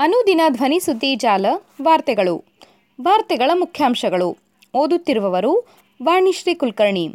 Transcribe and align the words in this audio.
ಅನುದಿನ 0.00 0.40
ಧ್ವನಿ 0.48 0.80
ಸುದ್ದಿ 0.80 1.14
ಜಾಲ, 1.14 1.46
ವಾರ್ತೆಗಳು. 1.82 2.44
ವಾರ್ತೆಗಳ 3.00 3.50
ಮುಖ್ಯಾಂಶಗಳು. 3.54 4.36
ಓದುತ್ತಿರುವವರು 4.74 5.66
ವಾಣಿಶ್ರೀ 6.02 6.54
ಕುಲಕರ್ಣಿ. 6.54 7.08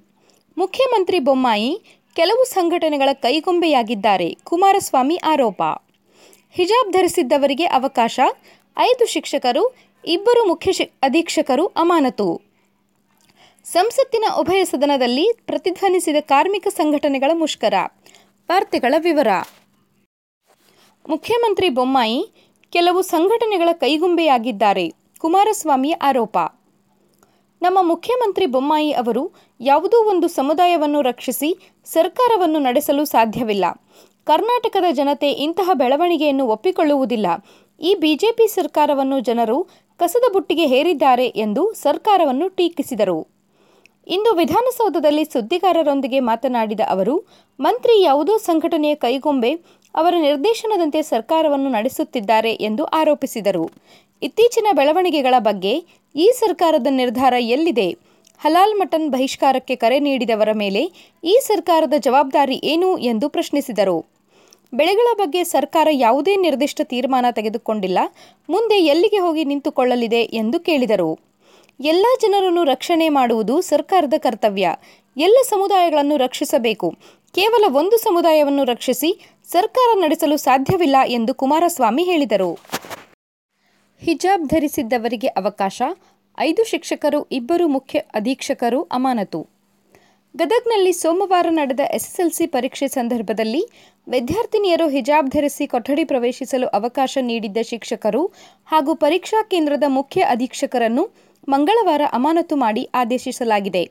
ಮುಖ್ಯಮಂತ್ರಿ 0.58 1.20
ಬೊಮ್ಮಾಯಿ 1.20 1.82
ಕೆಲವು 2.16 2.44
ಸಂಘಟನೆಗಳ 2.44 3.10
ಕೈಗೊಂಬೆಯಾಗಿದ್ದಾರೆ 3.14 4.38
ಕುಮಾರಸ್ವಾಮಿ 4.44 5.16
ಆರೋಪ. 5.16 5.62
ಹಿಜಾಬ್ 6.52 6.92
ಧರಿಸಿದ್ದವರಿಗೆ 6.92 7.66
ಅವಕಾಶ, 7.66 8.20
ಐದು 8.78 9.06
ಶಿಕ್ಷಕರು, 9.06 9.76
ಇಬ್ಬರು 10.06 10.48
ಮುಖ್ಯ 10.48 10.84
ಅಧೀಕ್ಷಕರು 10.84 11.66
ಅಮಾನತು. 11.66 12.42
ಸಂಸತ್ತಿನ 13.64 14.26
ಉಭಯ 14.40 14.66
ಸದನದಲ್ಲಿ 14.66 15.32
ಪ್ರತಿಧ್ವನಿಸಿದ 15.46 16.16
ಕಾರ್ಮಿಕ 16.20 16.68
ಸಂಘಟನೆಗಳ 16.68 17.32
ಮುಷ್ಕರ. 17.34 17.74
ವಾರ್ತೆಗಳ 18.50 18.94
ವಿವರ. 18.98 19.28
ಮುಖ್ಯಮಂತ್ರಿ 21.10 21.70
ಬೊಮ್ಮಾಯಿ 21.70 22.32
ಕೆಲವು 22.74 23.02
ಸಂಘಟನೆಗಳ 23.02 23.70
ಕೈಗುಂಬೆಯಾಗಿದ್ದಾರೆ. 23.72 24.94
ಕುಮಾರಸ್ವಾಮಿ 25.20 25.92
ಆರೋಪ. 25.92 26.38
ನಮ್ಮ 27.62 27.80
ಮುಖ್ಯಮಂತ್ರಿ 27.82 28.46
ಬೊಮ್ಮಾಯಿ 28.46 28.92
ಅವರು 28.92 29.32
ಯಾವುದೋ 29.60 30.10
ಒಂದು 30.10 30.28
ಸಮುದಾಯವನ್ನು 30.28 31.02
ರಕ್ಷಿಸಿ 31.02 31.50
ಸರ್ಕಾರವನ್ನು 31.86 32.60
ನಡೆಸಲು 32.60 33.06
ಸಾಧ್ಯವಿಲ್ಲ. 33.06 33.66
ಕರ್ನಾಟಕದ 34.24 34.86
ಜನತೆ 34.92 35.32
ಇಂತಹ 35.32 35.70
ಬೆಳವಣಿಗೆಯನ್ನು 35.74 36.48
ಒಪ್ಪಿಕೊಳ್ಳುವುದಿಲ್ಲ. 36.48 37.28
ಈ 37.82 37.96
ಬಿಜೆಪಿ 37.96 38.48
ಸರ್ಕಾರವನ್ನು 38.48 39.20
ಜನರು 39.20 39.68
ಕಸದ 39.98 40.34
ಬುಟ್ಟಿಗೆ 40.34 40.66
ಹೇರಿದ್ದಾರೆ 40.66 41.28
ಎಂದು 41.28 41.74
ಸರ್ಕಾರವನ್ನು 41.74 42.50
ಟೀಕಿಸಿದರು. 42.50 43.28
ಇಂದು 44.08 44.36
ವಿಧಾನಸೌಧದಲ್ಲಿ 44.36 45.26
ಸುದ್ದಿಗಾರರೊಂದಿಗೆ 45.26 46.20
ಮಾತನಾಡಿದ 46.20 46.80
ಅವರು, 46.90 47.28
ಮಂತ್ರಿ 47.60 48.02
ಯಾವುದೋ 48.02 48.38
ಸಂಘಟನೆಯ 48.38 48.96
ಕೈಗೊಂಬೆ 48.96 49.83
ಅವರ 49.96 50.14
ನಿರ್ದೇಶನದಂತೆ 50.20 51.02
ಸರ್ಕಾರವನ್ನು 51.02 51.70
ನಡೆಸುತ್ತಿದ್ದಾರೆ 51.70 52.54
ಎಂದು 52.54 52.84
ಆರೋಪಿಸಿದರು. 52.84 53.72
ಇತ್ತೀಚಿನ 54.22 54.68
ಬೆಳವಣಿಗೆಗಳ 54.76 55.36
ಬಗ್ಗೆ 55.40 55.86
ಈ 56.16 56.32
ಸರ್ಕಾರದ 56.40 56.88
ನಿರ್ಧಾರ 56.90 57.34
ಎಲ್ಲಿದೆ? 57.40 57.98
ಹಲಾಲ್ 58.40 58.76
ಮಟನ್ 58.76 59.10
ಬಹಿಷ್ಕಾರಕ್ಕೆ 59.10 59.76
ಕರೆ 59.76 60.00
ನೀಡಿದವರ 60.00 60.50
ಮೇಲೆ 60.54 60.92
ಈ 61.24 61.40
ಸರ್ಕಾರದ 61.44 61.94
ಜವಾಬ್ದಾರಿ 61.98 62.62
ಏನು 62.64 62.98
ಎಂದು 62.98 63.30
ಪ್ರಶ್ನಿಸಿದರು. 63.30 64.06
ಬೆಳೆಗಳ 64.74 65.18
ಬಗ್ಗೆ 65.18 65.44
ಸರ್ಕಾರ 65.44 65.88
ಯಾವುದೇ 65.92 66.36
ನಿರ್ದಿಷ್ಟ 66.36 66.82
ತೀರ್ಮಾನ 66.84 67.26
ತೆಗೆದುಕೊಂಡಿಲ್ಲ. 67.32 68.00
ಮುಂದೆ 68.50 68.80
ಎಲ್ಲಿಗೆ 68.80 69.18
ಹೋಗಿ 69.18 69.46
ನಿಂತುಕೊಳ್ಳಲಿದೆ 69.46 70.22
ಎಂದು 70.22 70.60
ಕೇಳಿದರು. 70.60 71.20
ಎಲ್ಲ 71.80 72.06
ಜನರನ್ನು 72.22 72.64
ರಕ್ಷಣೆ 72.64 73.10
ಮಾಡುವುದು 73.10 73.62
ಸರ್ಕಾರದ 73.62 74.14
ಕರ್ತವ್ಯ. 74.18 74.76
ಎಲ್ಲ 75.18 75.38
ಸಮುದಾಯಗಳನ್ನು 75.44 76.18
ರಕ್ಷಿಸಬೇಕು. 76.18 76.94
ಕೇವಲ 77.36 77.66
ಒಂದು 77.78 77.98
ಸಮುದಾಯವನ್ನು 77.98 78.64
ರಕ್ಷಿಸಿ 78.64 79.10
ಸರ್ಕಾರ 79.52 79.90
ನಡೆಸಲು 80.00 80.38
ಸಾಧ್ಯವಿಲ್ಲ 80.38 80.96
ಎಂದು 81.06 81.34
ಕುಮಾರಸ್ವಾಮಿ 81.34 82.04
ಹೇಳಿದರು. 82.04 82.50
ಹಿಜಾಬ್ 84.02 84.46
ಧರಿಸಿದ್ದವರಿಗೆ 84.48 85.28
ಅವಕಾಶ, 85.28 85.82
ಐದು 86.40 86.64
ಶಿಕ್ಷಕರು, 86.64 87.24
ಇಬ್ಬರು 87.32 87.68
ಮುಖ್ಯ 87.68 88.00
ಅಧೀಕ್ಷಕರು 88.00 88.84
ಅಮಾನತು. 88.84 89.48
ಗದಗ್ನಲ್ಲಿ 90.36 90.94
ಸೋಮವಾರ 90.94 91.48
ನಡೆದ 91.50 91.80
ಎಸ್ಎಸ್ಎಲ್ಸಿ 91.80 92.48
ಪರೀಕ್ಷೆ 92.48 92.88
ಸಂದರ್ಭದಲ್ಲಿ 92.88 93.64
ವಿದ್ಯಾರ್ಥಿನಿಯರು 94.08 94.88
ಹಿಜಾಬ್ 94.90 95.30
ಧರಿಸಿ 95.30 95.68
ಕೊಠಡಿ 95.68 96.04
ಪ್ರವೇಶಿಸಲು 96.04 96.68
ಅವಕಾಶ 96.68 97.18
ನೀಡಿದ್ದ 97.22 97.58
ಶಿಕ್ಷಕರು 97.64 98.24
ಹಾಗೂ 98.66 98.94
ಪರೀಕ್ಷಾ 98.96 99.44
ಕೇಂದ್ರದ 99.44 99.84
ಮುಖ್ಯ 99.88 100.22
ಅಧೀಕ್ಷಕರನ್ನು 100.22 101.04
ಮಂಗಳವಾರ 101.50 102.02
ಅಮಾನತು 102.14 102.56
ಮಾಡಿ 102.56 102.90
ಆದೇಶಿಸಲಾಗಿದೆ. 102.94 103.84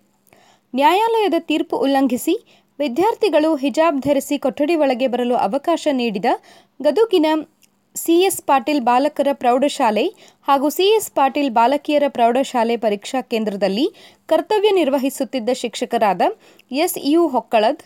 ನ್ಯಾಯಾಲಯದ 0.74 1.34
ತೀರ್ಪು 1.38 1.76
ಉಲ್ಲಂಘಿಸಿ 1.76 2.61
ವಿದ್ಯಾರ್ಥಿಗಳು 2.82 3.50
ಹಿಜಾಬ್ 3.62 3.98
ಧರಿಸಿ 4.00 4.36
ಕೊಠಡಿ 4.44 4.74
ಒಳಗೆ 4.82 5.06
ಬರಲು 5.14 5.34
ಅವಕಾಶ 5.46 5.86
ನೀಡಿದ 5.98 6.28
ಗದುಗಿನ 6.80 7.26
ಸಿಎಸ್ 7.96 8.38
ಪಾಟೀಲ್ 8.48 8.80
ಬಾಲಕರ 8.80 9.30
ಪ್ರೌಢಶಾಲೆ 9.42 10.04
ಹಾಗೂ 10.48 10.68
ಸಿಎಸ್ 10.76 11.10
ಪಾಟೀಲ್ 11.12 11.50
ಬಾಲಕಿಯರ 11.50 12.06
ಪ್ರೌಢಶಾಲೆ 12.08 12.76
ಪರೀಕ್ಷಾ 12.76 13.20
ಕೇಂದ್ರದಲ್ಲಿ 13.32 13.86
ಕರ್ತವ್ಯ 14.28 14.70
ನಿರ್ವಹಿಸುತ್ತಿದ್ದ 14.70 15.50
ಶಿಕ್ಷಕರಾದ 15.62 16.22
S 16.70 16.96
U 17.12 17.22
Hokkalad 17.26 17.82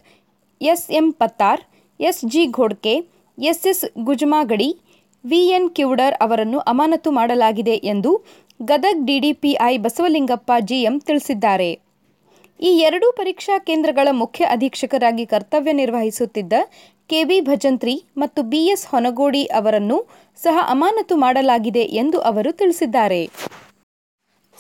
S 0.61 0.87
M 0.91 1.09
Pattar 1.13 1.63
S 2.01 2.23
G 2.25 2.45
Ghodke 2.59 2.95
S 3.39 3.67
S 3.67 3.85
Gujamagadi, 4.09 4.69
V N 5.25 5.69
Kivudar 5.71 6.17
ಅವರನ್ನು 6.21 6.59
ಅಮಾನತು 6.73 7.11
ಮಾಡಲಾಗಿದೆ 7.11 7.77
ಎಂದು 7.93 8.13
ಗದಗ್ 8.61 9.03
ಡಿಡಿಪಿಐ 9.09 9.73
ಬಸವಲಿಂಗಪ್ಪ 9.85 10.53
ಜಿಎಂ 10.61 10.95
ತಿಳಿಸಿದ್ದಾರೆ. 11.01 11.71
ಈ 12.61 12.71
ಎರಡೂ 12.79 13.13
ಪರೀಕ್ಷಾ 13.13 13.59
ಕೇಂದ್ರಗಳ 13.59 14.09
ಮುಖ್ಯ 14.13 14.45
ಅಧೀಕ್ಷಕರಾಗಿ 14.45 15.27
ಕರ್ತವ್ಯ 15.27 15.73
ನಿರ್ವಹಿಸುತ್ತಿದ್ದ 15.73 16.53
ಕೆಬಿ 17.07 17.41
ಭಜಂತ್ರಿ 17.41 17.95
ಮತ್ತು 18.17 18.43
ಬಿಎಸ್ 18.43 18.87
ಹೊನಗೋಡಿ 18.87 19.45
ಅವರನ್ನು 19.45 19.99
ಸಹ 20.43 20.59
ಅಮಾನತು 20.69 21.17
ಮಾಡಲಾಗಿದೆ 21.17 21.85
ಎಂದು 22.03 22.21
ಅವರು 22.21 22.53
ತಿಳಿಸಿದ್ದಾರೆ. 22.53 23.21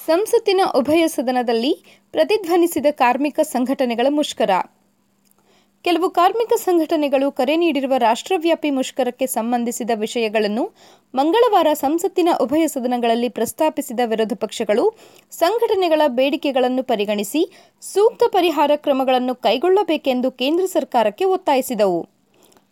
ಸಂಸತ್ತಿನ 0.06 0.60
ಉಭಯ 0.74 1.06
ಸದನದಲ್ಲಿ 1.06 1.72
ಪ್ರತಿಧ್ವನಿಸಿದ 2.12 2.86
ಕಾರ್ಮಿಕ 2.90 3.40
ಸಂಘಟನೆಗಳ 3.42 4.06
ಮುಷ್ಕರ. 4.10 4.50
ಕೆಲವು 5.86 6.10
ಕಾರ್ಮಿಕ 6.10 6.52
ಸಂಘಟನೆಗಳು 6.54 7.32
ಕರೆ 7.32 7.56
ನೀಡಿರುವ 7.56 7.92
ರಾಷ್ಟ್ರವ್ಯಾಪಿ 7.98 8.70
ಮುಷ್ಕರಕ್ಕೆ 8.70 9.26
ಸಂಬಂಧಿಸಿದ 9.26 9.90
ವಿಷಯಗಳನ್ನು 9.94 10.72
ಮಂಗಳವಾರ 11.14 11.66
ಸಂಸತ್ತಿನ 11.72 12.28
ಉಭಯ 12.40 12.66
ಸದನಗಳಲ್ಲಿ 12.66 13.28
ಪ್ರಸ್ತಾಪಿಸಿದ 13.28 14.00
ವಿರೋಧ 14.04 14.32
ಪಕ್ಷಗಳು 14.34 14.84
ಸಂಘಟನೆಗಳ 15.30 16.02
ಬೇಡಿಕೆಗಳನ್ನು 16.06 16.82
ಪರಿಗಣಿಸಿ 16.82 17.42
ಸೂಕ್ತ 17.80 18.22
ಪರಿಹಾರ 18.26 18.70
ಕ್ರಮಗಳನ್ನು 18.76 19.34
ಕೈಗೊಳ್ಳಬೇಕೆಂದು 19.34 20.30
ಕೇಂದ್ರ 20.30 20.64
ಸರ್ಕಾರಕ್ಕೆ 20.64 21.24
ಒತ್ತಾಯಿಸಿದವು. 21.24 22.00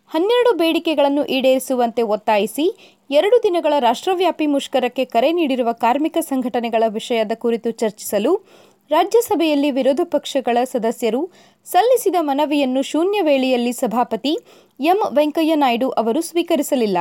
ಹನ್ನೆರಡು 0.07 0.57
ಬೇಡಿಕೆಗಳನ್ನು 0.57 1.25
ಈಡೇರಿಸುವಂತೆ 1.25 2.01
ಒತ್ತಾಯಿಸಿ 2.01 2.65
ಎರಡು 3.11 3.43
ದಿನಗಳ 3.43 3.73
ರಾಷ್ಟ್ರವ್ಯಾಪಿ 3.79 4.45
ಮುಷ್ಕರಕ್ಕೆ 4.45 5.05
ಕರೆ 5.05 5.31
ನೀಡಿರುವ 5.31 5.71
ಕಾರ್ಮಿಕ 5.71 6.17
ಸಂಘಟನೆಗಳ 6.19 6.83
ವಿಷಯದ 6.87 7.31
ಕುರಿತು 7.35 7.71
ಚರ್ಚಿಸಲು 7.71 8.31
ರಾಜ್ಯಸಭೆಯಲ್ಲಿ 8.91 9.71
ವಿರೋಧ 9.71 9.99
ಪಕ್ಷಗಳ 10.03 10.57
ಸದಸ್ಯರು 10.71 11.29
ಸಲ್ಲಿಸಿದ 11.65 12.15
ಮನವಿಯನ್ನು 12.19 12.81
ಶೂನ್ಯ 12.81 13.21
ವೇಳೆಯಲ್ಲಿ 13.21 13.73
ಸಭಾಪತಿ 13.73 14.37
ಎಂ 14.79 14.99
ವೆಂಕಯ್ಯನಾಯ್ಡು 15.15 15.89
ಅವರು 15.89 16.21
ಸ್ವೀಕರಿಸಲಿಲ್ಲ. 16.21 16.97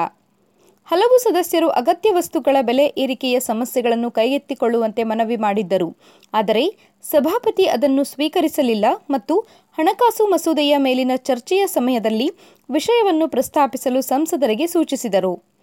ಹಲವು 0.84 1.18
ಸದಸ್ಯರು 1.18 1.68
ಅಗತ್ಯ 1.68 2.10
ವಸ್ತುಗಳ 2.12 2.56
ಬೆಲೆ 2.60 2.94
ಏರಿಕೆಯ 2.98 3.40
ಸಮಸ್ಯೆಗಳನ್ನು 3.40 4.10
ಕೈಗೆತ್ತಿಕೊಳ್ಳುವಂತೆ 4.10 5.02
ಮನವಿ 5.02 5.36
ಮಾಡಿದ್ದರು. 5.36 5.96
ಆದರೆ 6.32 6.64
ಸಭಾಪತಿ 7.02 7.64
ಅದನ್ನು 7.64 8.04
ಸ್ವೀಕರಿಸಲಿಲ್ಲ 8.04 8.84
ಮತ್ತು 9.10 9.40
ಹಣಕಾಸು 9.78 10.26
ಮಸೂದೆಯ 10.26 10.76
ಮೇಲಿನ 10.76 11.10
ಚರ್ಚೆಯ 11.16 11.66
ಸಮಯದಲ್ಲಿ 11.66 12.30
ವಿಷಯವನ್ನು 12.70 13.28
ಪ್ರಸ್ತಾಪಿಸಲು 13.28 14.00
ಸಂಸದರಿಗೆ 14.00 14.66
ಸೂಚಿಸಿದರು. 14.66 15.53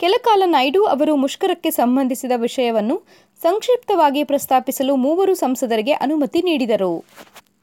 ಕೆಲಕಾಲ 0.00 0.42
ನಾಯ್ಡು 0.46 0.84
ಅವರು 0.84 1.16
ಮುಷ್ಕರಕ್ಕೆ 1.16 1.70
ಸಂಬಂಧಿಸಿದ 1.70 2.32
ವಿಷಯವನ್ನು 2.36 2.96
ಸಂಕ್ಷಿಪ್ತವಾಗಿ 3.42 4.24
ಪ್ರಸ್ತಾಪಿಸಲು 4.24 4.96
ಮೂವರು 4.96 5.34
ಸಂಸದರಿಗೆ 5.34 5.92
ಅನುಮತಿ 5.92 6.42
ನೀಡಿದರು. 6.42 7.04